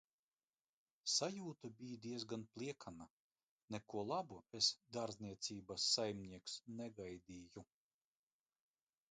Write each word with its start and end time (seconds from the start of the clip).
"Sajūta 1.15 1.69
bij 1.81 1.91
diezgan 2.05 2.45
pliekana, 2.55 3.07
neko 3.75 4.07
labu 4.13 4.41
es 4.61 4.71
"dārzniecības 4.99 5.87
saimnieks" 5.93 6.59
negaidīju." 6.83 7.69